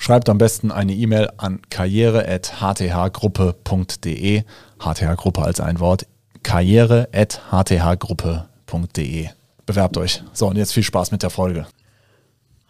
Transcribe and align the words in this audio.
Schreibt 0.00 0.28
am 0.28 0.38
besten 0.38 0.70
eine 0.70 0.94
E-Mail 0.94 1.28
an 1.38 1.60
karriere.hthgruppe.de. 1.70 4.44
HTH-Gruppe 4.78 5.42
als 5.42 5.58
ein 5.60 5.80
Wort. 5.80 6.06
karriere.hthgruppe.de. 6.44 9.28
Bewerbt 9.66 9.96
euch. 9.98 10.22
So, 10.32 10.46
und 10.46 10.56
jetzt 10.56 10.72
viel 10.72 10.84
Spaß 10.84 11.10
mit 11.10 11.24
der 11.24 11.30
Folge. 11.30 11.66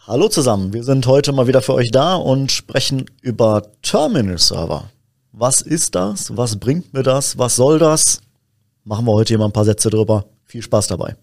Hallo 0.06 0.28
zusammen, 0.28 0.72
wir 0.72 0.84
sind 0.84 1.06
heute 1.06 1.32
mal 1.32 1.46
wieder 1.46 1.60
für 1.60 1.74
euch 1.74 1.90
da 1.90 2.14
und 2.14 2.50
sprechen 2.50 3.04
über 3.20 3.60
Terminal 3.82 4.38
Server. 4.38 4.84
Was 5.32 5.60
ist 5.60 5.94
das? 5.94 6.34
Was 6.34 6.58
bringt 6.58 6.94
mir 6.94 7.02
das? 7.02 7.36
Was 7.36 7.56
soll 7.56 7.78
das? 7.78 8.22
Machen 8.84 9.04
wir 9.04 9.12
heute 9.12 9.28
hier 9.28 9.38
mal 9.38 9.44
ein 9.44 9.52
paar 9.52 9.66
Sätze 9.66 9.90
drüber. 9.90 10.24
Viel 10.44 10.62
Spaß 10.62 10.86
dabei. 10.86 11.14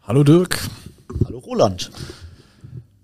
Hallo 0.00 0.24
Dirk. 0.24 0.58
Hallo 1.24 1.38
Roland. 1.38 1.90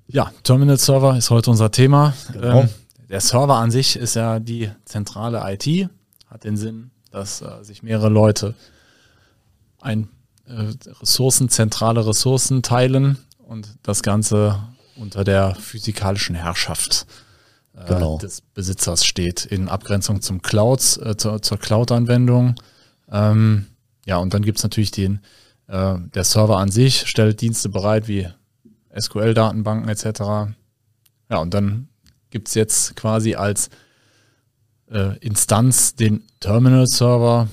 Ja, 0.06 0.30
Terminal 0.42 0.76
Server 0.76 1.16
ist 1.16 1.30
heute 1.30 1.50
unser 1.50 1.70
Thema. 1.70 2.14
Genau. 2.32 2.60
Ähm, 2.62 2.68
der 3.08 3.20
Server 3.20 3.56
an 3.56 3.70
sich 3.70 3.96
ist 3.96 4.14
ja 4.14 4.38
die 4.38 4.70
zentrale 4.84 5.42
IT, 5.52 5.88
hat 6.28 6.44
den 6.44 6.56
Sinn, 6.56 6.90
dass 7.10 7.42
äh, 7.42 7.62
sich 7.62 7.82
mehrere 7.82 8.08
Leute 8.08 8.54
ein 9.80 10.08
äh, 10.46 10.72
Ressourcen, 11.00 11.48
zentrale 11.48 12.06
Ressourcen 12.06 12.62
teilen 12.62 13.18
und 13.38 13.68
das 13.82 14.02
Ganze 14.02 14.62
unter 14.96 15.24
der 15.24 15.54
physikalischen 15.54 16.34
Herrschaft 16.34 17.06
äh, 17.74 17.86
genau. 17.86 18.18
des 18.18 18.40
Besitzers 18.40 19.04
steht, 19.04 19.44
in 19.44 19.68
Abgrenzung 19.68 20.20
zum 20.20 20.42
Clouds, 20.42 20.96
äh, 20.98 21.16
zur, 21.16 21.42
zur 21.42 21.58
Cloud-Anwendung. 21.58 22.56
Ähm, 23.10 23.66
ja, 24.04 24.18
und 24.18 24.34
dann 24.34 24.42
gibt 24.42 24.58
es 24.58 24.64
natürlich 24.64 24.90
den, 24.90 25.20
äh, 25.68 25.94
der 26.14 26.24
Server 26.24 26.58
an 26.58 26.70
sich, 26.70 27.06
stellt 27.06 27.40
Dienste 27.40 27.68
bereit 27.68 28.08
wie 28.08 28.28
SQL-Datenbanken 28.98 29.88
etc. 29.88 30.54
Ja, 31.30 31.38
und 31.38 31.54
dann 31.54 31.88
gibt 32.30 32.48
es 32.48 32.54
jetzt 32.54 32.96
quasi 32.96 33.34
als 33.34 33.70
äh, 34.90 35.18
Instanz 35.18 35.94
den 35.94 36.24
Terminal-Server. 36.40 37.48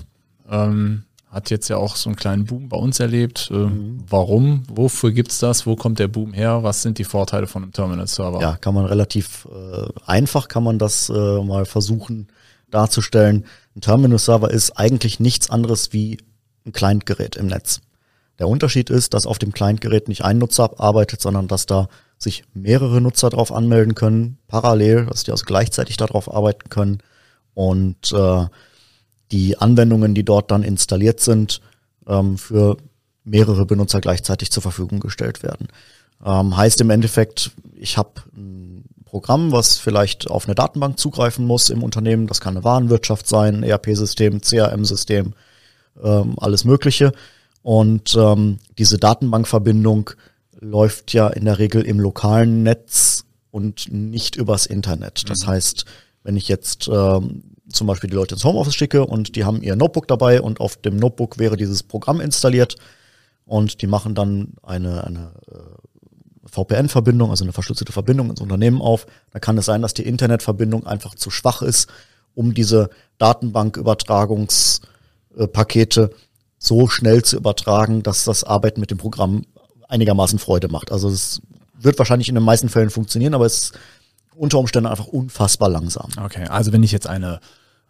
Ähm, 0.49 1.03
hat 1.30 1.52
jetzt 1.52 1.67
ja 1.67 1.77
auch 1.77 1.95
so 1.95 2.09
einen 2.09 2.15
kleinen 2.15 2.45
Boom 2.45 2.69
bei 2.69 2.77
uns 2.77 2.99
erlebt. 2.99 3.49
Äh, 3.52 3.57
mhm. 3.57 4.03
Warum? 4.09 4.63
Wofür 4.67 5.11
gibt 5.11 5.31
es 5.31 5.39
das? 5.39 5.67
Wo 5.67 5.75
kommt 5.75 5.99
der 5.99 6.07
Boom 6.07 6.33
her? 6.33 6.63
Was 6.63 6.81
sind 6.81 6.97
die 6.97 7.03
Vorteile 7.03 7.45
von 7.45 7.63
einem 7.63 7.71
Terminal-Server? 7.71 8.41
Ja, 8.41 8.57
kann 8.57 8.73
man 8.73 8.85
relativ 8.85 9.47
äh, 9.52 9.87
einfach, 10.05 10.47
kann 10.47 10.63
man 10.63 10.80
das 10.80 11.09
äh, 11.09 11.43
mal 11.43 11.65
versuchen 11.65 12.30
darzustellen. 12.71 13.45
Ein 13.75 13.81
Terminal-Server 13.81 14.49
ist 14.49 14.71
eigentlich 14.71 15.19
nichts 15.19 15.49
anderes 15.49 15.93
wie 15.93 16.17
ein 16.65 16.71
Client-Gerät 16.71 17.35
im 17.35 17.47
Netz. 17.47 17.81
Der 18.39 18.47
Unterschied 18.47 18.89
ist, 18.89 19.13
dass 19.13 19.25
auf 19.25 19.37
dem 19.37 19.51
Client-Gerät 19.51 20.07
nicht 20.07 20.23
ein 20.23 20.37
Nutzer 20.37 20.79
arbeitet, 20.79 21.21
sondern 21.21 21.47
dass 21.47 21.65
da 21.65 21.89
sich 22.17 22.43
mehrere 22.53 23.01
Nutzer 23.01 23.29
drauf 23.29 23.51
anmelden 23.51 23.95
können, 23.95 24.37
parallel, 24.47 25.05
dass 25.05 25.23
die 25.23 25.31
also 25.31 25.45
gleichzeitig 25.45 25.97
darauf 25.97 26.33
arbeiten 26.33 26.69
können. 26.69 26.99
Und 27.53 28.11
äh, 28.13 28.45
die 29.31 29.57
Anwendungen, 29.57 30.15
die 30.15 30.23
dort 30.23 30.51
dann 30.51 30.63
installiert 30.63 31.19
sind, 31.19 31.61
ähm, 32.08 32.37
für 32.37 32.77
mehrere 33.23 33.65
Benutzer 33.65 34.02
gleichzeitig 34.02 34.52
zur 34.52 34.64
Verfügung 34.64 34.99
gestellt 34.99 35.43
werden. 35.43 35.67
Ähm, 36.25 36.55
heißt 36.55 36.81
im 36.81 36.89
Endeffekt, 36.89 37.52
ich 37.75 37.97
habe 37.97 38.21
ein 38.35 38.85
Programm, 39.05 39.52
was 39.52 39.77
vielleicht 39.77 40.30
auf 40.30 40.45
eine 40.45 40.55
Datenbank 40.55 40.99
zugreifen 40.99 41.45
muss 41.45 41.69
im 41.69 41.83
Unternehmen. 41.83 42.27
Das 42.27 42.41
kann 42.41 42.55
eine 42.55 42.64
Warenwirtschaft 42.64 43.27
sein, 43.27 43.64
ERP-System, 43.64 44.41
CRM-System, 44.41 45.33
ähm, 46.03 46.35
alles 46.37 46.65
Mögliche. 46.65 47.11
Und 47.61 48.15
ähm, 48.17 48.59
diese 48.77 48.97
Datenbankverbindung 48.97 50.11
läuft 50.59 51.14
ja 51.14 51.27
in 51.27 51.45
der 51.45 51.59
Regel 51.59 51.83
im 51.83 51.99
lokalen 51.99 52.64
Netz 52.64 53.25
und 53.52 53.92
nicht 53.92 54.36
übers 54.36 54.65
Internet. 54.65 55.30
Das 55.30 55.43
mhm. 55.43 55.47
heißt, 55.47 55.86
wenn 56.23 56.37
ich 56.37 56.47
jetzt 56.47 56.89
ähm, 56.92 57.43
zum 57.71 57.87
Beispiel 57.87 58.09
die 58.09 58.15
Leute 58.15 58.36
ins 58.36 58.43
Homeoffice 58.43 58.75
schicke 58.75 59.05
und 59.05 59.36
die 59.36 59.45
haben 59.45 59.61
ihr 59.61 59.75
Notebook 59.75 60.08
dabei 60.08 60.42
und 60.42 60.59
auf 60.59 60.77
dem 60.77 60.97
Notebook 60.97 61.37
wäre 61.37 61.58
dieses 61.58 61.83
Programm 61.83 62.20
installiert 62.20 62.77
und 63.45 63.81
die 63.81 63.87
machen 63.87 64.15
dann 64.15 64.53
eine, 64.64 65.05
eine 65.05 65.31
äh, 65.52 65.59
VPN-Verbindung, 66.47 67.30
also 67.30 67.45
eine 67.45 67.53
verschlüsselte 67.53 67.93
Verbindung 67.93 68.31
ins 68.31 68.41
Unternehmen 68.41 68.81
auf, 68.81 69.05
dann 69.31 69.41
kann 69.41 69.58
es 69.58 69.65
sein, 69.65 69.81
dass 69.81 69.93
die 69.93 70.05
Internetverbindung 70.05 70.87
einfach 70.87 71.15
zu 71.15 71.30
schwach 71.30 71.61
ist, 71.61 71.89
um 72.33 72.53
diese 72.53 72.89
Datenbankübertragungspakete 73.17 76.11
so 76.59 76.87
schnell 76.87 77.23
zu 77.23 77.37
übertragen, 77.37 78.03
dass 78.03 78.25
das 78.25 78.43
Arbeiten 78.43 78.80
mit 78.80 78.92
dem 78.92 78.99
Programm 78.99 79.45
einigermaßen 79.87 80.37
Freude 80.37 80.67
macht. 80.67 80.92
Also 80.92 81.09
es 81.09 81.42
wird 81.73 81.97
wahrscheinlich 81.97 82.30
in 82.30 82.36
den 82.36 82.43
meisten 82.43 82.70
Fällen 82.70 82.92
funktionieren, 82.92 83.33
aber 83.33 83.45
es 83.45 83.58
ist 83.58 83.80
unter 84.36 84.59
Umständen 84.59 84.87
einfach 84.87 85.08
unfassbar 85.08 85.70
langsam. 85.70 86.11
Okay, 86.23 86.45
also 86.45 86.71
wenn 86.71 86.83
ich 86.83 86.92
jetzt 86.92 87.08
eine 87.08 87.39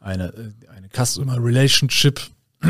eine, 0.01 0.33
eine 0.73 0.89
Customer 0.89 1.37
Relationship 1.43 2.21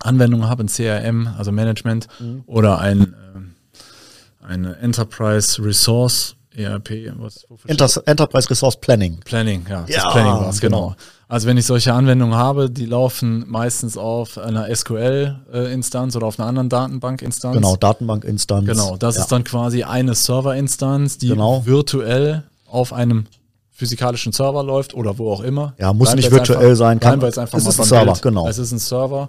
Anwendung 0.00 0.44
habe, 0.44 0.64
ein 0.64 0.68
CRM, 0.68 1.28
also 1.38 1.52
Management, 1.52 2.08
mhm. 2.20 2.42
oder 2.46 2.78
ein, 2.78 3.14
äh, 3.14 4.44
eine 4.46 4.76
Enterprise 4.76 5.62
Resource 5.62 6.36
ERP, 6.56 7.12
was, 7.18 7.46
Enter 7.66 7.88
Enterprise 8.06 8.48
Resource 8.48 8.76
Planning. 8.76 9.20
Planning, 9.24 9.66
ja, 9.68 9.84
ja 9.86 10.02
das 10.02 10.12
Planning 10.12 10.32
war 10.32 10.48
es, 10.48 10.60
genau. 10.60 10.80
genau. 10.88 10.96
Also 11.28 11.48
wenn 11.48 11.56
ich 11.56 11.66
solche 11.66 11.92
Anwendungen 11.92 12.36
habe, 12.36 12.70
die 12.70 12.86
laufen 12.86 13.44
meistens 13.48 13.96
auf 13.96 14.38
einer 14.38 14.74
SQL-Instanz 14.74 16.14
oder 16.14 16.26
auf 16.26 16.38
einer 16.38 16.48
anderen 16.48 16.68
Datenbank-Instanz. 16.68 17.56
Genau, 17.56 17.76
Datenbank-Instanz. 17.76 18.66
Genau, 18.66 18.96
das 18.96 19.16
ja. 19.16 19.22
ist 19.22 19.32
dann 19.32 19.42
quasi 19.42 19.82
eine 19.82 20.14
Server-Instanz, 20.14 21.18
die 21.18 21.28
genau. 21.28 21.66
virtuell 21.66 22.44
auf 22.66 22.92
einem 22.92 23.26
physikalischen 23.72 24.32
Server 24.32 24.62
läuft 24.62 24.94
oder 24.94 25.18
wo 25.18 25.30
auch 25.32 25.42
immer. 25.42 25.74
Ja, 25.78 25.92
muss 25.92 26.14
nicht 26.14 26.30
virtuell 26.30 26.70
einfach, 26.70 26.76
sein. 26.76 27.00
Kann, 27.00 27.20
es 27.20 27.36
ist 27.36 27.54
ein 27.80 27.84
Server, 27.84 28.12
Bild. 28.12 28.22
genau. 28.22 28.48
Es 28.48 28.58
ist 28.58 28.72
ein 28.72 28.78
Server. 28.78 29.28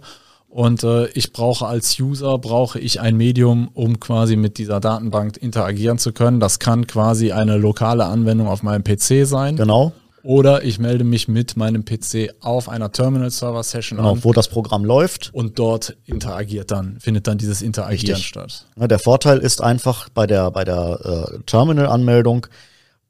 Und 0.50 0.84
äh, 0.84 1.08
ich 1.08 1.34
brauche 1.34 1.68
als 1.68 2.00
User, 2.00 2.38
brauche 2.38 2.80
ich 2.80 3.02
ein 3.02 3.18
Medium, 3.18 3.70
um 3.74 4.00
quasi 4.00 4.38
mit 4.38 4.58
dieser 4.58 4.80
Datenbank 4.80 5.38
interagieren 5.38 5.98
zu 5.98 6.14
können. 6.14 6.40
Das 6.40 6.60
kann 6.60 6.88
quasi 6.88 7.32
eine 7.32 7.58
lokale 7.58 8.06
Anwendung 8.06 8.48
auf 8.48 8.64
meinem 8.64 8.84
PC 8.84 9.28
sein. 9.28 9.58
Genau. 9.58 9.92
Oder 10.24 10.64
ich 10.64 10.80
melde 10.80 11.04
mich 11.04 11.28
mit 11.28 11.56
meinem 11.56 11.86
PC 11.86 12.34
auf 12.42 12.68
einer 12.70 12.92
Terminal-Server-Session 12.92 13.98
genau, 13.98 14.14
an. 14.14 14.24
Wo 14.24 14.34
das 14.34 14.48
Programm 14.48 14.84
läuft. 14.84 15.30
Und 15.34 15.60
dort 15.60 15.96
interagiert 16.06 16.72
dann, 16.72 17.00
findet 17.00 17.28
dann 17.28 17.38
dieses 17.38 17.62
Interagieren 17.62 18.16
Richtig. 18.16 18.28
statt. 18.28 18.66
Ja, 18.78 18.88
der 18.88 19.00
Vorteil 19.00 19.38
ist 19.38 19.62
einfach 19.62 20.10
bei 20.10 20.28
der, 20.28 20.52
bei 20.52 20.66
der 20.66 21.32
äh, 21.34 21.40
Terminal-Anmeldung, 21.46 22.48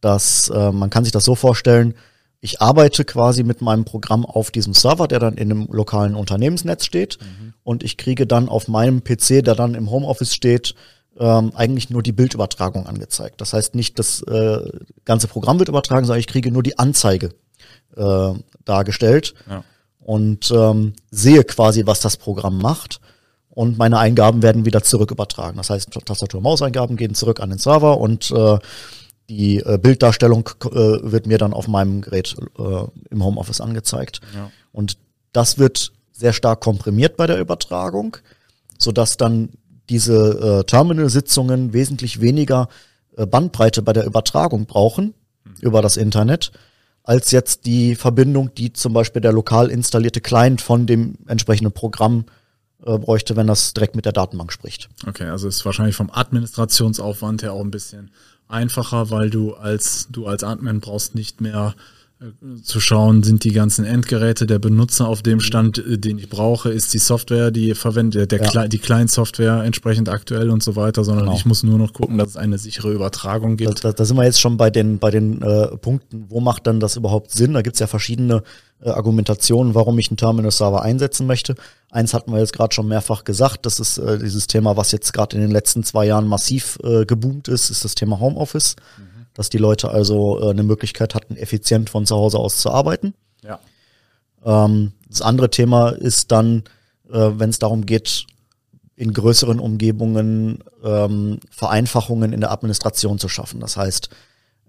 dass 0.01 0.49
äh, 0.49 0.71
man 0.71 0.89
kann 0.89 1.05
sich 1.05 1.13
das 1.13 1.25
so 1.25 1.33
vorstellen, 1.33 1.95
ich 2.47 2.61
arbeite 2.61 3.03
quasi 3.03 3.43
mit 3.43 3.61
meinem 3.61 3.83
Programm 3.83 4.25
auf 4.25 4.51
diesem 4.51 4.73
Server, 4.73 5.09
der 5.09 5.19
dann 5.19 5.35
in 5.35 5.51
einem 5.51 5.67
lokalen 5.69 6.15
Unternehmensnetz 6.15 6.85
steht 6.85 7.17
mhm. 7.19 7.53
und 7.63 7.83
ich 7.83 7.97
kriege 7.97 8.25
dann 8.25 8.47
auf 8.47 8.69
meinem 8.69 9.03
PC, 9.03 9.43
der 9.43 9.53
dann 9.53 9.75
im 9.75 9.91
Homeoffice 9.91 10.33
steht, 10.33 10.73
ähm, 11.19 11.51
eigentlich 11.55 11.89
nur 11.89 12.01
die 12.01 12.13
Bildübertragung 12.13 12.87
angezeigt. 12.87 13.41
Das 13.41 13.51
heißt 13.51 13.75
nicht, 13.75 13.99
das 13.99 14.21
äh, 14.21 14.61
ganze 15.03 15.27
Programm 15.27 15.59
wird 15.59 15.67
übertragen, 15.67 16.05
sondern 16.05 16.21
ich 16.21 16.27
kriege 16.27 16.49
nur 16.49 16.63
die 16.63 16.79
Anzeige 16.79 17.31
äh, 17.97 18.33
dargestellt 18.63 19.33
ja. 19.49 19.65
und 19.99 20.49
ähm, 20.51 20.93
sehe 21.11 21.43
quasi, 21.43 21.85
was 21.85 21.99
das 21.99 22.15
Programm 22.15 22.59
macht 22.59 23.01
und 23.49 23.77
meine 23.77 23.99
Eingaben 23.99 24.41
werden 24.41 24.63
wieder 24.63 24.83
zurück 24.83 25.11
übertragen. 25.11 25.57
Das 25.57 25.69
heißt, 25.69 25.91
Tastatur-Maus-Eingaben 26.05 26.95
gehen 26.95 27.13
zurück 27.13 27.41
an 27.41 27.49
den 27.49 27.59
Server 27.59 27.97
und 27.97 28.31
äh, 28.31 28.57
die 29.29 29.57
äh, 29.59 29.77
Bilddarstellung 29.77 30.49
äh, 30.65 30.69
wird 30.69 31.27
mir 31.27 31.37
dann 31.37 31.53
auf 31.53 31.67
meinem 31.67 32.01
Gerät 32.01 32.35
äh, 32.57 32.83
im 33.09 33.23
Homeoffice 33.23 33.61
angezeigt. 33.61 34.21
Ja. 34.33 34.51
Und 34.71 34.97
das 35.33 35.57
wird 35.57 35.91
sehr 36.11 36.33
stark 36.33 36.61
komprimiert 36.61 37.17
bei 37.17 37.27
der 37.27 37.39
Übertragung, 37.39 38.17
sodass 38.77 39.17
dann 39.17 39.49
diese 39.89 40.59
äh, 40.59 40.63
Terminal-Sitzungen 40.63 41.73
wesentlich 41.73 42.21
weniger 42.21 42.69
äh, 43.15 43.25
Bandbreite 43.25 43.81
bei 43.81 43.93
der 43.93 44.05
Übertragung 44.05 44.65
brauchen 44.65 45.13
mhm. 45.43 45.51
über 45.61 45.81
das 45.81 45.97
Internet, 45.97 46.51
als 47.03 47.31
jetzt 47.31 47.65
die 47.65 47.95
Verbindung, 47.95 48.53
die 48.55 48.73
zum 48.73 48.93
Beispiel 48.93 49.21
der 49.21 49.31
lokal 49.31 49.69
installierte 49.69 50.21
Client 50.21 50.61
von 50.61 50.87
dem 50.87 51.15
entsprechenden 51.27 51.71
Programm 51.71 52.25
äh, 52.85 52.97
bräuchte, 52.97 53.35
wenn 53.35 53.47
das 53.47 53.73
direkt 53.73 53.95
mit 53.95 54.05
der 54.05 54.13
Datenbank 54.13 54.51
spricht. 54.51 54.89
Okay, 55.05 55.25
also 55.25 55.47
ist 55.47 55.65
wahrscheinlich 55.65 55.95
vom 55.95 56.11
Administrationsaufwand 56.11 57.43
her 57.43 57.53
auch 57.53 57.61
ein 57.61 57.71
bisschen 57.71 58.11
einfacher, 58.47 59.09
weil 59.09 59.29
du 59.29 59.53
als 59.53 60.07
du 60.09 60.27
als 60.27 60.43
Admin 60.43 60.79
brauchst 60.79 61.15
nicht 61.15 61.41
mehr 61.41 61.75
zu 62.63 62.79
schauen, 62.79 63.21
sind 63.21 63.43
die 63.43 63.51
ganzen 63.51 63.85
Endgeräte 63.85 64.47
der 64.47 64.57
Benutzer 64.57 65.07
auf 65.07 65.21
dem 65.21 65.39
Stand, 65.39 65.77
äh, 65.77 65.99
den 65.99 66.17
ich 66.17 66.29
brauche, 66.29 66.71
ist 66.71 66.93
die 66.95 66.97
Software, 66.97 67.51
die 67.51 67.75
verwendet, 67.75 68.31
der, 68.31 68.43
ja. 68.43 68.67
die 68.67 68.79
Client-Software 68.79 69.63
entsprechend 69.63 70.09
aktuell 70.09 70.49
und 70.49 70.63
so 70.63 70.75
weiter, 70.75 71.03
sondern 71.03 71.25
genau. 71.25 71.37
ich 71.37 71.45
muss 71.45 71.61
nur 71.61 71.77
noch 71.77 71.93
gucken, 71.93 72.17
dass 72.17 72.29
es 72.29 72.37
eine 72.37 72.57
sichere 72.57 72.91
Übertragung 72.91 73.55
gibt. 73.55 73.83
Da, 73.83 73.89
da, 73.89 73.93
da 73.93 74.05
sind 74.05 74.17
wir 74.17 74.23
jetzt 74.23 74.41
schon 74.41 74.57
bei 74.57 74.71
den, 74.71 74.97
bei 74.97 75.11
den 75.11 75.43
äh, 75.43 75.77
Punkten, 75.77 76.25
wo 76.29 76.39
macht 76.39 76.65
dann 76.65 76.79
das 76.79 76.95
überhaupt 76.95 77.31
Sinn? 77.31 77.53
Da 77.53 77.61
gibt 77.61 77.75
es 77.75 77.79
ja 77.79 77.87
verschiedene 77.87 78.41
äh, 78.81 78.89
Argumentationen, 78.89 79.75
warum 79.75 79.99
ich 79.99 80.09
einen 80.09 80.17
Terminal-Server 80.17 80.81
einsetzen 80.81 81.27
möchte. 81.27 81.53
Eins 81.91 82.15
hatten 82.15 82.31
wir 82.31 82.39
jetzt 82.39 82.53
gerade 82.53 82.73
schon 82.73 82.87
mehrfach 82.87 83.25
gesagt, 83.25 83.67
das 83.67 83.79
ist 83.79 83.99
äh, 83.99 84.17
dieses 84.17 84.47
Thema, 84.47 84.75
was 84.75 84.91
jetzt 84.91 85.13
gerade 85.13 85.35
in 85.35 85.41
den 85.43 85.51
letzten 85.51 85.83
zwei 85.83 86.07
Jahren 86.07 86.27
massiv 86.27 86.79
äh, 86.83 87.05
geboomt 87.05 87.47
ist, 87.47 87.69
ist 87.69 87.85
das 87.85 87.93
Thema 87.93 88.19
Homeoffice. 88.19 88.75
Mhm 88.97 89.16
dass 89.37 89.49
die 89.49 89.59
Leute 89.59 89.91
also 89.91 90.41
äh, 90.41 90.49
eine 90.49 90.63
Möglichkeit 90.63 91.13
hatten, 91.13 91.37
effizient 91.37 91.91
von 91.91 92.07
zu 92.07 92.15
Hause 92.15 92.39
aus 92.39 92.57
zu 92.57 92.71
arbeiten. 92.71 93.13
Ja. 93.43 93.59
Ähm, 94.43 94.93
das 95.07 95.21
andere 95.21 95.51
Thema 95.51 95.89
ist 95.89 96.31
dann, 96.31 96.63
äh, 97.07 97.29
wenn 97.35 97.51
es 97.51 97.59
darum 97.59 97.85
geht, 97.85 98.25
in 98.95 99.13
größeren 99.13 99.59
Umgebungen 99.59 100.63
ähm, 100.83 101.39
Vereinfachungen 101.51 102.33
in 102.33 102.41
der 102.41 102.51
Administration 102.51 103.19
zu 103.19 103.29
schaffen. 103.29 103.59
Das 103.59 103.77
heißt, 103.77 104.09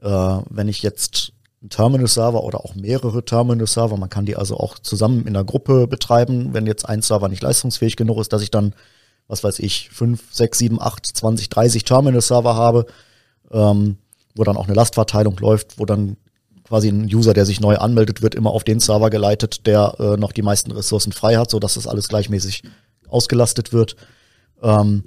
äh, 0.02 0.06
wenn 0.50 0.68
ich 0.68 0.82
jetzt 0.82 1.32
einen 1.62 1.70
Terminal-Server 1.70 2.44
oder 2.44 2.62
auch 2.62 2.74
mehrere 2.74 3.24
Terminal-Server, 3.24 3.96
man 3.96 4.10
kann 4.10 4.26
die 4.26 4.36
also 4.36 4.58
auch 4.58 4.78
zusammen 4.78 5.22
in 5.22 5.28
einer 5.28 5.44
Gruppe 5.44 5.86
betreiben, 5.86 6.52
wenn 6.52 6.66
jetzt 6.66 6.86
ein 6.86 7.00
Server 7.00 7.30
nicht 7.30 7.42
leistungsfähig 7.42 7.96
genug 7.96 8.18
ist, 8.18 8.34
dass 8.34 8.42
ich 8.42 8.50
dann, 8.50 8.74
was 9.28 9.42
weiß 9.42 9.60
ich, 9.60 9.88
5, 9.88 10.22
6, 10.30 10.58
7, 10.58 10.82
8, 10.82 11.06
20, 11.06 11.48
30 11.48 11.84
Terminal-Server 11.84 12.54
habe, 12.54 12.84
ähm, 13.50 13.96
wo 14.38 14.44
dann 14.44 14.56
auch 14.56 14.66
eine 14.66 14.74
Lastverteilung 14.74 15.36
läuft, 15.38 15.78
wo 15.78 15.84
dann 15.84 16.16
quasi 16.64 16.88
ein 16.88 17.04
User, 17.04 17.34
der 17.34 17.46
sich 17.46 17.60
neu 17.60 17.76
anmeldet, 17.76 18.22
wird 18.22 18.34
immer 18.34 18.50
auf 18.50 18.64
den 18.64 18.80
Server 18.80 19.10
geleitet, 19.10 19.66
der 19.66 19.94
äh, 19.98 20.16
noch 20.16 20.32
die 20.32 20.42
meisten 20.42 20.70
Ressourcen 20.70 21.12
frei 21.12 21.36
hat, 21.36 21.50
sodass 21.50 21.74
das 21.74 21.86
alles 21.86 22.08
gleichmäßig 22.08 22.62
ausgelastet 23.08 23.72
wird. 23.72 23.96
Ähm, 24.62 25.04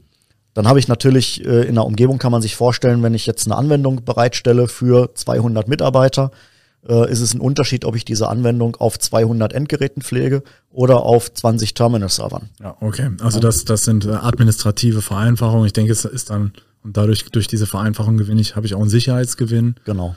dann 0.53 0.67
habe 0.67 0.79
ich 0.79 0.87
natürlich 0.87 1.45
äh, 1.45 1.63
in 1.63 1.75
der 1.75 1.85
Umgebung 1.85 2.17
kann 2.17 2.31
man 2.31 2.41
sich 2.41 2.55
vorstellen, 2.55 3.03
wenn 3.03 3.13
ich 3.13 3.25
jetzt 3.25 3.45
eine 3.45 3.55
Anwendung 3.55 4.03
bereitstelle 4.03 4.67
für 4.67 5.13
200 5.13 5.67
Mitarbeiter, 5.67 6.31
äh, 6.87 7.09
ist 7.11 7.21
es 7.21 7.33
ein 7.33 7.39
Unterschied, 7.39 7.85
ob 7.85 7.95
ich 7.95 8.05
diese 8.05 8.27
Anwendung 8.27 8.75
auf 8.75 8.97
200 8.97 9.53
Endgeräten 9.53 10.01
pflege 10.01 10.43
oder 10.71 11.03
auf 11.03 11.31
20 11.33 11.73
Terminal-Servern. 11.73 12.49
Ja, 12.59 12.75
okay. 12.81 13.11
Also 13.21 13.39
das, 13.39 13.65
das 13.65 13.83
sind 13.83 14.05
äh, 14.05 14.09
administrative 14.09 15.01
Vereinfachungen. 15.01 15.65
Ich 15.65 15.73
denke, 15.73 15.91
es 15.91 16.05
ist 16.05 16.31
dann 16.31 16.53
und 16.83 16.97
dadurch, 16.97 17.25
durch 17.25 17.47
diese 17.47 17.67
Vereinfachung 17.67 18.17
gewinne 18.17 18.41
ich, 18.41 18.55
habe 18.55 18.65
ich 18.65 18.75
auch 18.75 18.81
einen 18.81 18.89
Sicherheitsgewinn. 18.89 19.75
Genau. 19.85 20.15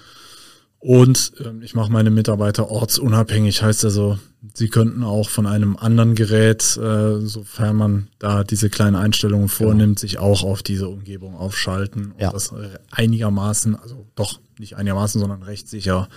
Und 0.79 1.33
ähm, 1.43 1.63
ich 1.63 1.75
mache 1.75 1.91
meine 1.91 2.11
Mitarbeiter 2.11 2.71
ortsunabhängig, 2.71 3.63
heißt 3.63 3.87
also, 3.87 4.19
sie 4.53 4.69
könnten 4.69 5.03
auch 5.03 5.31
von 5.31 5.47
einem 5.47 5.79
anderen 5.79 6.15
Gerät, 6.15 6.77
äh, 6.77 7.21
sofern 7.21 7.77
man 7.77 8.09
da 8.19 8.45
diese 8.45 8.69
kleinen 8.69 8.95
Einstellungen 8.95 9.47
genau. 9.47 9.57
vornimmt, 9.57 9.97
genau. 9.97 10.01
sich 10.01 10.19
auch 10.19 10.43
auf 10.43 10.63
diese 10.63 10.89
Umgebung 10.89 11.37
aufschalten 11.37 12.13
und 12.13 12.21
ja. 12.21 12.31
das 12.31 12.53
einigermaßen, 12.91 13.77
also 13.77 14.07
doch 14.15 14.41
nicht 14.59 14.77
einigermaßen, 14.77 15.19
sondern 15.21 15.43
recht 15.43 15.69
sicher 15.69 16.09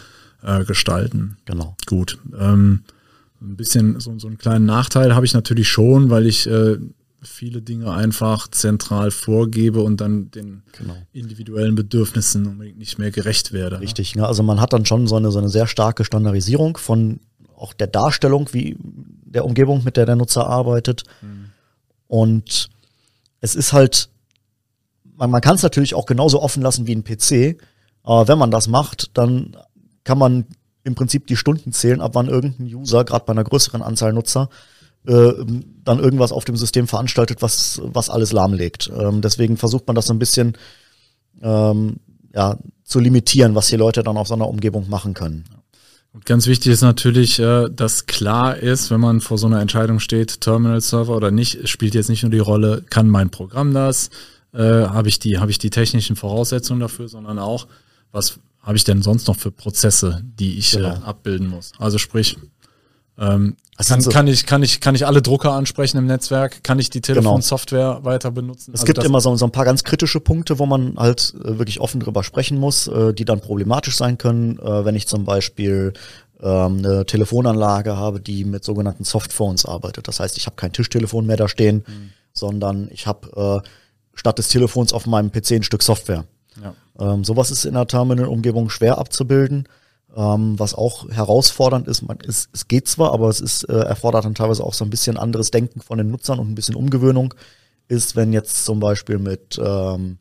äh, 0.43 0.65
gestalten. 0.65 1.37
Genau. 1.45 1.77
Gut. 1.85 2.17
Ähm, 2.37 2.83
ein 3.41 3.55
bisschen 3.55 3.99
so, 4.01 4.19
so 4.19 4.27
einen 4.27 4.37
kleinen 4.37 4.65
Nachteil 4.65 5.15
habe 5.15 5.25
ich 5.25 5.33
natürlich 5.33 5.69
schon, 5.69 6.09
weil 6.09 6.25
ich 6.25 6.45
äh, 6.47 6.77
viele 7.21 7.61
Dinge 7.61 7.91
einfach 7.91 8.47
zentral 8.47 9.11
vorgebe 9.11 9.81
und 9.81 9.99
dann 10.01 10.29
den 10.31 10.63
genau. 10.77 10.95
individuellen 11.13 11.75
Bedürfnissen 11.75 12.45
unbedingt 12.45 12.77
nicht 12.77 12.99
mehr 12.99 13.11
gerecht 13.11 13.53
werde. 13.53 13.77
Ne? 13.77 13.81
Richtig, 13.81 14.15
ne? 14.15 14.27
also 14.27 14.43
man 14.43 14.61
hat 14.61 14.73
dann 14.73 14.85
schon 14.85 15.07
so 15.07 15.15
eine, 15.15 15.31
so 15.31 15.39
eine 15.39 15.49
sehr 15.49 15.67
starke 15.67 16.05
Standardisierung 16.05 16.77
von 16.77 17.19
auch 17.55 17.73
der 17.73 17.87
Darstellung, 17.87 18.49
wie 18.53 18.77
der 18.79 19.45
Umgebung, 19.45 19.83
mit 19.83 19.97
der 19.97 20.05
der 20.05 20.15
Nutzer 20.15 20.47
arbeitet. 20.47 21.03
Mhm. 21.21 21.49
Und 22.07 22.69
es 23.41 23.55
ist 23.55 23.73
halt, 23.73 24.09
man, 25.15 25.31
man 25.31 25.41
kann 25.41 25.55
es 25.55 25.63
natürlich 25.63 25.95
auch 25.95 26.05
genauso 26.05 26.41
offen 26.41 26.61
lassen 26.61 26.87
wie 26.87 26.95
ein 26.95 27.03
PC, 27.03 27.59
aber 28.03 28.27
wenn 28.27 28.37
man 28.37 28.51
das 28.51 28.67
macht, 28.67 29.17
dann 29.17 29.57
kann 30.03 30.17
man 30.17 30.45
im 30.83 30.95
Prinzip 30.95 31.27
die 31.27 31.35
Stunden 31.35 31.73
zählen, 31.73 31.99
ab 31.99 32.11
wann 32.13 32.29
irgendein 32.29 32.73
User, 32.73 33.03
gerade 33.03 33.25
bei 33.25 33.31
einer 33.31 33.43
größeren 33.43 33.81
Anzahl 33.81 34.13
Nutzer, 34.13 34.49
äh, 35.07 35.33
dann 35.83 35.99
irgendwas 35.99 36.31
auf 36.31 36.45
dem 36.45 36.57
System 36.57 36.87
veranstaltet, 36.87 37.41
was, 37.41 37.81
was 37.83 38.09
alles 38.09 38.33
lahmlegt. 38.33 38.91
Ähm, 38.97 39.21
deswegen 39.21 39.57
versucht 39.57 39.87
man 39.87 39.95
das 39.95 40.07
so 40.07 40.13
ein 40.13 40.19
bisschen 40.19 40.57
ähm, 41.41 41.97
ja, 42.33 42.57
zu 42.83 42.99
limitieren, 42.99 43.55
was 43.55 43.67
die 43.67 43.77
Leute 43.77 44.03
dann 44.03 44.17
auf 44.17 44.27
so 44.27 44.33
einer 44.33 44.49
Umgebung 44.49 44.89
machen 44.89 45.13
können. 45.13 45.45
Und 46.13 46.25
ganz 46.25 46.47
wichtig 46.47 46.71
ist 46.71 46.81
natürlich, 46.81 47.39
äh, 47.39 47.69
dass 47.69 48.05
klar 48.05 48.57
ist, 48.57 48.91
wenn 48.91 48.99
man 48.99 49.21
vor 49.21 49.37
so 49.37 49.47
einer 49.47 49.61
Entscheidung 49.61 49.99
steht, 49.99 50.41
Terminal-Server 50.41 51.15
oder 51.15 51.31
nicht, 51.31 51.69
spielt 51.69 51.95
jetzt 51.95 52.09
nicht 52.09 52.23
nur 52.23 52.31
die 52.31 52.39
Rolle, 52.39 52.83
kann 52.89 53.07
mein 53.09 53.29
Programm 53.29 53.73
das, 53.73 54.09
äh, 54.53 54.59
habe 54.59 55.09
ich, 55.09 55.19
die, 55.19 55.37
hab 55.37 55.49
ich 55.49 55.59
die 55.59 55.69
technischen 55.69 56.15
Voraussetzungen 56.15 56.79
dafür, 56.79 57.07
sondern 57.07 57.39
auch, 57.39 57.67
was 58.11 58.39
habe 58.61 58.75
ich 58.75 58.83
denn 58.83 59.01
sonst 59.01 59.27
noch 59.27 59.37
für 59.37 59.51
Prozesse, 59.51 60.21
die 60.23 60.57
ich 60.57 60.71
genau. 60.71 60.89
äh, 60.89 60.97
abbilden 61.03 61.47
muss. 61.47 61.71
Also 61.77 61.97
sprich, 61.97 62.37
ähm, 63.17 63.55
kann, 63.77 64.01
so 64.01 64.09
kann, 64.09 64.27
ich, 64.27 64.45
kann, 64.45 64.63
ich, 64.63 64.81
kann 64.81 64.95
ich 64.95 65.05
alle 65.05 65.21
Drucker 65.21 65.53
ansprechen 65.53 65.97
im 65.97 66.07
Netzwerk? 66.07 66.63
Kann 66.63 66.79
ich 66.79 66.89
die 66.89 66.99
genau. 66.99 67.21
Telefonsoftware 67.21 67.95
genau. 67.95 68.05
weiter 68.05 68.31
benutzen? 68.31 68.71
Es 68.73 68.81
also 68.81 68.93
gibt 68.93 69.03
immer 69.03 69.21
so, 69.21 69.35
so, 69.35 69.45
ein 69.45 69.51
paar 69.51 69.65
ganz 69.65 69.83
kritische 69.83 70.19
Punkte, 70.19 70.57
wo 70.57 70.65
man 70.65 70.95
halt 70.97 71.35
äh, 71.43 71.59
wirklich 71.59 71.79
offen 71.79 71.99
drüber 71.99 72.23
sprechen 72.23 72.57
muss, 72.57 72.87
äh, 72.87 73.13
die 73.13 73.25
dann 73.25 73.39
problematisch 73.39 73.95
sein 73.95 74.17
können, 74.17 74.57
äh, 74.57 74.85
wenn 74.85 74.95
ich 74.95 75.07
zum 75.07 75.25
Beispiel 75.25 75.93
ähm, 76.41 76.79
eine 76.79 77.05
Telefonanlage 77.05 77.97
habe, 77.97 78.19
die 78.19 78.45
mit 78.45 78.63
sogenannten 78.63 79.03
Softphones 79.03 79.65
arbeitet. 79.65 80.07
Das 80.07 80.19
heißt, 80.19 80.37
ich 80.37 80.47
habe 80.47 80.55
kein 80.55 80.73
Tischtelefon 80.73 81.25
mehr 81.25 81.37
da 81.37 81.47
stehen, 81.47 81.83
mhm. 81.87 82.09
sondern 82.33 82.89
ich 82.91 83.05
habe 83.05 83.63
äh, 83.63 83.67
statt 84.15 84.39
des 84.39 84.47
Telefons 84.49 84.93
auf 84.93 85.05
meinem 85.05 85.31
PC 85.31 85.51
ein 85.51 85.63
Stück 85.63 85.83
Software. 85.83 86.25
Ja. 86.61 86.73
Ähm, 86.99 87.23
sowas 87.23 87.51
ist 87.51 87.65
in 87.65 87.75
der 87.75 87.87
Terminal-Umgebung 87.87 88.69
schwer 88.69 88.97
abzubilden. 88.97 89.67
Ähm, 90.15 90.57
was 90.57 90.73
auch 90.73 91.09
herausfordernd 91.09 91.87
ist, 91.87 92.01
man, 92.01 92.17
es, 92.25 92.49
es 92.53 92.67
geht 92.67 92.87
zwar, 92.87 93.13
aber 93.13 93.29
es 93.29 93.39
ist, 93.39 93.63
äh, 93.63 93.73
erfordert 93.73 94.25
dann 94.25 94.35
teilweise 94.35 94.63
auch 94.63 94.73
so 94.73 94.83
ein 94.83 94.89
bisschen 94.89 95.17
anderes 95.17 95.51
Denken 95.51 95.81
von 95.81 95.97
den 95.97 96.09
Nutzern 96.09 96.39
und 96.39 96.49
ein 96.49 96.55
bisschen 96.55 96.75
Umgewöhnung, 96.75 97.33
ist, 97.87 98.15
wenn 98.15 98.33
jetzt 98.33 98.65
zum 98.65 98.79
Beispiel 98.79 99.19
mit 99.19 99.59
ähm, 99.63 100.17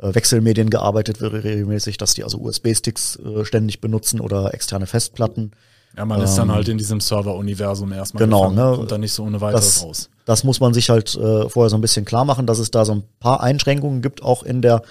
äh, 0.00 0.14
Wechselmedien 0.14 0.70
gearbeitet 0.70 1.20
wird 1.20 1.44
regelmäßig, 1.44 1.98
dass 1.98 2.14
die 2.14 2.24
also 2.24 2.38
USB-Sticks 2.38 3.16
äh, 3.16 3.44
ständig 3.44 3.80
benutzen 3.80 4.20
oder 4.20 4.54
externe 4.54 4.86
Festplatten. 4.86 5.52
Ja, 5.96 6.04
man 6.04 6.18
ähm, 6.18 6.24
ist 6.24 6.36
dann 6.36 6.52
halt 6.52 6.68
in 6.68 6.78
diesem 6.78 7.00
Server-Universum 7.00 7.92
erstmal 7.92 8.24
genau, 8.24 8.50
ne, 8.50 8.76
und 8.76 8.90
dann 8.90 9.00
nicht 9.00 9.12
so 9.12 9.24
ohne 9.24 9.40
weiteres 9.40 9.74
das, 9.74 9.82
raus. 9.84 10.10
Das 10.24 10.44
muss 10.44 10.60
man 10.60 10.72
sich 10.72 10.88
halt 10.88 11.14
äh, 11.16 11.48
vorher 11.48 11.68
so 11.68 11.76
ein 11.76 11.80
bisschen 11.80 12.04
klar 12.04 12.24
machen, 12.24 12.46
dass 12.46 12.58
es 12.58 12.70
da 12.70 12.84
so 12.84 12.92
ein 12.92 13.02
paar 13.18 13.42
Einschränkungen 13.42 14.00
gibt, 14.00 14.22
auch 14.22 14.42
in 14.42 14.62
der 14.62 14.82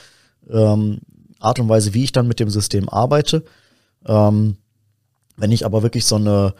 ähm, 0.49 0.99
Art 1.39 1.59
und 1.59 1.69
Weise, 1.69 1.93
wie 1.93 2.03
ich 2.03 2.11
dann 2.11 2.27
mit 2.27 2.39
dem 2.39 2.49
System 2.49 2.89
arbeite. 2.89 3.43
Ähm, 4.05 4.57
wenn 5.37 5.51
ich 5.51 5.65
aber 5.65 5.83
wirklich 5.83 6.05
so 6.05 6.15
eine, 6.15 6.53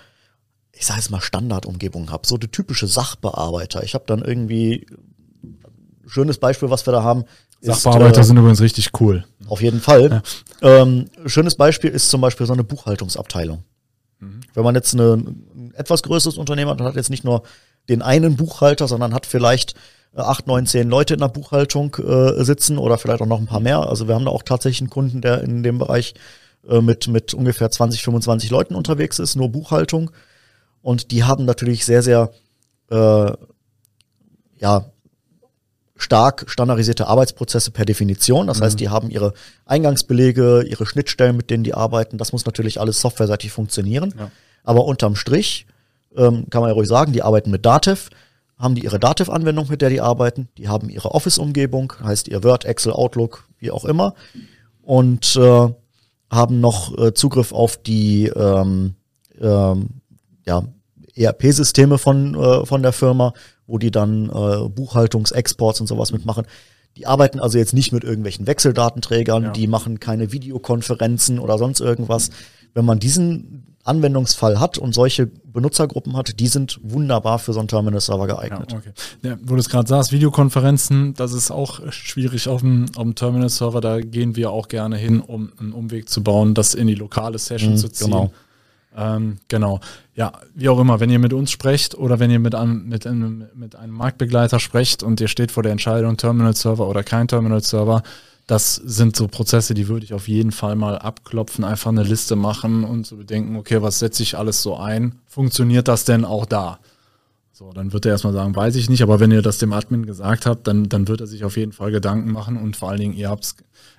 ich 0.72 0.86
sage 0.86 1.00
jetzt 1.00 1.12
mal 1.12 1.22
Standardumgebung 1.22 2.12
habe, 2.12 2.28
so 2.28 2.38
die 2.38 2.48
typische 2.48 2.88
Sachbearbeiter. 2.88 3.84
Ich 3.84 3.94
habe 3.94 4.06
dann 4.08 4.22
irgendwie 4.22 4.86
schönes 6.08 6.38
Beispiel, 6.38 6.70
was 6.70 6.86
wir 6.88 6.92
da 6.92 7.04
haben. 7.04 7.26
Sachbearbeiter 7.62 8.22
ist, 8.22 8.28
äh, 8.28 8.28
sind 8.30 8.38
übrigens 8.38 8.62
richtig 8.62 9.00
cool. 9.02 9.26
Auf 9.48 9.62
jeden 9.62 9.82
Fall. 9.82 10.24
Ja. 10.62 10.82
Ähm, 10.82 11.10
schönes 11.26 11.56
Beispiel 11.56 11.90
ist 11.90 12.10
zum 12.10 12.22
Beispiel 12.22 12.46
so 12.48 12.54
eine 12.54 12.64
Buchhaltungsabteilung. 12.64 13.64
Mhm. 14.20 14.42
Wenn 14.54 14.64
man 14.64 14.76
jetzt 14.76 14.94
eine, 14.94 15.14
ein 15.14 15.74
etwas 15.76 16.04
größeres 16.04 16.38
Unternehmen 16.38 16.72
hat, 16.72 16.82
hat 16.82 16.96
jetzt 16.96 17.10
nicht 17.10 17.24
nur 17.24 17.44
den 17.90 18.02
einen 18.02 18.38
Buchhalter, 18.38 18.88
sondern 18.88 19.14
hat 19.14 19.26
vielleicht 19.26 19.76
äh, 20.16 20.22
acht, 20.22 20.48
neun, 20.48 20.66
zehn 20.66 20.90
Leute 20.90 21.16
in 21.16 21.20
der 21.20 21.28
Buchhaltung 21.28 21.96
äh, 21.96 22.44
sitzen 22.44 22.78
oder 22.78 22.98
vielleicht 22.98 23.22
auch 23.22 23.28
noch 23.28 23.40
ein 23.40 23.48
paar 23.48 23.60
mehr. 23.60 23.80
Also 23.80 24.08
wir 24.08 24.16
haben 24.16 24.26
da 24.26 24.32
auch 24.32 24.44
tatsächlich 24.44 24.82
einen 24.82 24.90
Kunden, 24.90 25.22
der 25.22 25.42
in 25.42 25.64
dem 25.64 25.80
Bereich 25.80 26.14
äh, 26.68 26.82
mit, 26.82 27.08
mit 27.08 27.34
ungefähr 27.34 27.70
20, 27.70 28.04
25 28.04 28.50
Leuten 28.50 28.76
unterwegs 28.76 29.20
ist, 29.20 29.36
nur 29.36 29.50
Buchhaltung. 29.50 30.12
Und 30.82 31.12
die 31.12 31.24
haben 31.24 31.46
natürlich 31.46 31.86
sehr, 31.86 32.02
sehr 32.02 32.32
äh, 32.90 33.32
ja, 34.58 34.86
stark 35.96 36.46
standardisierte 36.48 37.08
Arbeitsprozesse 37.08 37.72
per 37.72 37.86
Definition. 37.86 38.48
Das 38.48 38.60
mhm. 38.60 38.64
heißt, 38.64 38.80
die 38.80 38.90
haben 38.90 39.10
ihre 39.10 39.34
Eingangsbelege, 39.66 40.64
ihre 40.64 40.86
Schnittstellen, 40.86 41.36
mit 41.36 41.50
denen 41.50 41.64
die 41.64 41.74
arbeiten. 41.74 42.18
Das 42.18 42.32
muss 42.32 42.46
natürlich 42.46 42.80
alles 42.80 43.02
softwareseitig 43.02 43.52
funktionieren. 43.52 44.14
Ja. 44.18 44.32
Aber 44.64 44.86
unterm 44.86 45.16
Strich 45.16 45.66
ähm, 46.16 46.50
kann 46.50 46.62
man 46.62 46.70
ja 46.70 46.74
ruhig 46.74 46.88
sagen, 46.88 47.12
die 47.12 47.22
arbeiten 47.22 47.52
mit 47.52 47.66
Dativ, 47.66 48.10
haben 48.58 48.76
die 48.76 48.84
ihre 48.84 49.00
Dativ-Anwendung, 49.00 49.68
mit 49.70 49.82
der 49.82 49.90
die 49.90 50.02
arbeiten. 50.02 50.50
Die 50.58 50.68
haben 50.68 50.90
ihre 50.90 51.12
Office-Umgebung, 51.12 51.94
heißt 52.02 52.28
ihr 52.28 52.44
Word, 52.44 52.66
Excel, 52.66 52.94
Outlook, 52.94 53.48
wie 53.58 53.72
auch 53.72 53.86
immer. 53.86 54.16
Und 54.82 55.36
äh, 55.36 55.70
haben 56.30 56.60
noch 56.60 56.98
äh, 56.98 57.14
Zugriff 57.14 57.52
auf 57.52 57.78
die 57.78 58.28
ähm, 58.28 58.96
ähm, 59.40 59.90
ja, 60.46 60.64
ERP-Systeme 61.16 61.98
von, 61.98 62.36
äh, 62.36 62.66
von 62.66 62.82
der 62.82 62.94
Firma, 62.94 63.34
wo 63.68 63.78
die 63.78 63.92
dann 63.92 64.30
äh, 64.30 64.70
Buchhaltungs-Exports 64.70 65.82
und 65.82 65.88
sowas 65.88 66.12
mitmachen. 66.12 66.46
Die 66.98 67.08
arbeiten 67.08 67.40
also 67.40 67.58
jetzt 67.58 67.74
nicht 67.74 67.92
mit 67.92 68.04
irgendwelchen 68.04 68.48
Wechseldatenträgern, 68.48 69.44
ja. 69.44 69.52
die 69.52 69.68
machen 69.68 70.00
keine 70.00 70.32
Videokonferenzen 70.32 71.40
oder 71.40 71.58
sonst 71.58 71.80
irgendwas. 71.80 72.30
Wenn 72.74 72.86
man 72.86 73.00
diesen 73.00 73.78
Anwendungsfall 73.90 74.60
hat 74.60 74.78
und 74.78 74.94
solche 74.94 75.26
Benutzergruppen 75.26 76.16
hat, 76.16 76.40
die 76.40 76.48
sind 76.48 76.80
wunderbar 76.84 77.40
für 77.40 77.54
so 77.54 77.60
einen 77.60 77.68
Terminal-Server 77.68 78.28
geeignet. 78.28 78.72
Ja, 78.72 78.78
okay. 78.78 78.92
ja, 79.24 79.38
wo 79.42 79.56
du 79.56 79.60
es 79.60 79.70
gerade 79.70 79.88
sagst, 79.88 80.12
Videokonferenzen, 80.12 81.16
das 81.16 81.34
ist 81.34 81.52
auch 81.52 81.82
schwierig 81.92 82.48
auf 82.48 82.62
dem, 82.62 82.86
auf 82.96 83.04
dem 83.04 83.16
Terminal-Server. 83.16 83.82
Da 83.82 84.00
gehen 84.00 84.36
wir 84.36 84.52
auch 84.52 84.68
gerne 84.68 84.98
hin, 84.98 85.22
um 85.22 85.52
einen 85.60 85.74
Umweg 85.74 86.10
zu 86.10 86.24
bauen, 86.24 86.54
das 86.54 86.74
in 86.74 86.88
die 86.88 86.96
lokale 86.96 87.38
Session 87.40 87.72
mhm, 87.72 87.78
zu 87.78 87.90
ziehen. 87.90 88.12
Genau. 88.12 88.32
Ähm, 88.96 89.38
genau. 89.48 89.80
Ja, 90.16 90.34
wie 90.56 90.70
auch 90.70 90.80
immer, 90.80 91.00
wenn 91.00 91.10
ihr 91.10 91.20
mit 91.20 91.34
uns 91.34 91.52
sprecht 91.52 91.96
oder 91.96 92.20
wenn 92.20 92.32
ihr 92.32 92.40
mit 92.40 92.56
einem, 92.56 92.88
mit, 92.88 93.08
einem, 93.08 93.46
mit 93.54 93.76
einem 93.76 93.94
Marktbegleiter 93.94 94.60
sprecht 94.60 95.04
und 95.04 95.22
ihr 95.22 95.28
steht 95.28 95.52
vor 95.52 95.64
der 95.64 95.72
Entscheidung 95.72 96.18
Terminal-Server 96.18 96.88
oder 96.88 97.04
kein 97.04 97.28
Terminal-Server, 97.28 98.04
das 98.50 98.76
sind 98.76 99.16
so 99.16 99.28
Prozesse, 99.28 99.76
die 99.76 99.88
würde 99.88 100.06
ich 100.06 100.14
auf 100.16 100.28
jeden 100.28 100.52
Fall 100.52 100.76
mal 100.76 100.98
abklopfen, 100.98 101.64
einfach 101.64 101.92
eine 101.92 102.02
Liste 102.02 102.36
machen 102.36 102.84
und 102.84 103.06
zu 103.06 103.16
so 103.16 103.20
bedenken, 103.20 103.56
okay, 103.56 103.84
was 103.84 104.00
setze 104.00 104.24
ich 104.24 104.40
alles 104.40 104.64
so 104.64 104.76
ein? 104.76 105.20
Funktioniert 105.28 105.88
das 105.88 106.04
denn 106.04 106.26
auch 106.26 106.48
da? 106.48 106.80
So, 107.52 107.72
dann 107.74 107.94
wird 107.94 108.08
er 108.08 108.14
erstmal 108.14 108.34
sagen, 108.34 108.56
weiß 108.56 108.76
ich 108.76 108.90
nicht, 108.90 109.04
aber 109.04 109.20
wenn 109.20 109.30
ihr 109.30 109.44
das 109.44 109.60
dem 109.60 109.72
Admin 109.72 110.08
gesagt 110.08 110.48
habt, 110.48 110.66
dann, 110.66 110.90
dann 110.90 111.08
wird 111.08 111.22
er 111.22 111.28
sich 111.28 111.44
auf 111.44 111.58
jeden 111.58 111.74
Fall 111.74 111.92
Gedanken 111.92 112.32
machen 112.32 112.58
und 112.58 112.76
vor 112.76 112.90
allen 112.90 113.00
Dingen, 113.00 113.14
ihr 113.14 113.30
habt 113.30 113.44
es 113.44 113.56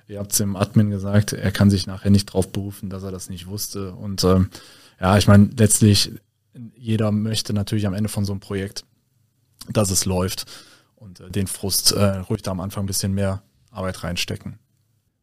ihr 0.09 0.19
habt's 0.19 0.37
dem 0.37 0.57
Admin 0.57 0.89
gesagt, 0.89 1.31
er 1.31 1.51
kann 1.51 1.69
sich 1.69 1.87
nachher 1.87 2.09
nicht 2.09 2.25
drauf 2.25 2.51
berufen, 2.51 2.89
dass 2.89 3.03
er 3.03 3.11
das 3.11 3.29
nicht 3.29 3.47
wusste. 3.47 3.93
Und 3.93 4.25
ähm, 4.25 4.49
ja, 4.99 5.17
ich 5.17 5.27
meine, 5.27 5.49
letztlich, 5.57 6.11
jeder 6.75 7.13
möchte 7.13 7.53
natürlich 7.53 7.87
am 7.87 7.93
Ende 7.93 8.09
von 8.09 8.25
so 8.25 8.33
einem 8.33 8.41
Projekt, 8.41 8.83
dass 9.69 9.89
es 9.89 10.03
läuft 10.03 10.45
und 10.95 11.21
äh, 11.21 11.29
den 11.29 11.47
Frust 11.47 11.93
äh, 11.93 12.17
ruhig 12.17 12.41
da 12.41 12.51
am 12.51 12.59
Anfang 12.59 12.83
ein 12.83 12.87
bisschen 12.87 13.13
mehr 13.13 13.41
Arbeit 13.71 14.03
reinstecken. 14.03 14.59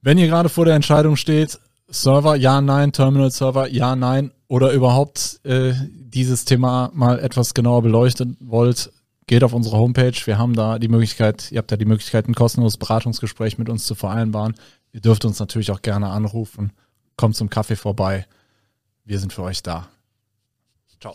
Wenn 0.01 0.19
ihr 0.19 0.27
gerade 0.27 0.49
vor 0.49 0.65
der 0.65 0.75
Entscheidung 0.75 1.17
steht, 1.17 1.59
Server, 1.89 2.37
ja, 2.37 2.61
nein, 2.61 2.93
Terminal-Server, 2.93 3.69
ja, 3.69 3.97
nein, 3.97 4.33
oder 4.49 4.73
überhaupt 4.73 5.41
äh, 5.45 5.75
dieses 5.91 6.45
Thema 6.45 6.91
mal 6.95 7.19
etwas 7.19 7.55
genauer 7.55 7.83
beleuchten 7.83 8.37
wollt, 8.41 8.91
geht 9.27 9.45
auf 9.45 9.53
unsere 9.53 9.77
Homepage. 9.77 10.15
Wir 10.25 10.39
haben 10.39 10.55
da 10.55 10.79
die 10.79 10.89
Möglichkeit, 10.89 11.53
ihr 11.53 11.59
habt 11.59 11.71
da 11.71 11.77
die 11.77 11.85
Möglichkeit, 11.85 12.29
ein 12.29 12.35
kostenloses 12.35 12.79
Beratungsgespräch 12.79 13.59
mit 13.59 13.69
uns 13.69 13.87
zu 13.87 13.95
vereinbaren. 13.95 14.55
Ihr 14.93 15.01
dürft 15.01 15.25
uns 15.25 15.39
natürlich 15.39 15.71
auch 15.71 15.83
gerne 15.83 16.09
anrufen. 16.09 16.73
Kommt 17.17 17.37
zum 17.37 17.51
Kaffee 17.51 17.77
vorbei. 17.77 18.27
Wir 19.05 19.19
sind 19.19 19.33
für 19.33 19.43
euch 19.43 19.63
da. 19.63 19.89
Ciao. 21.01 21.15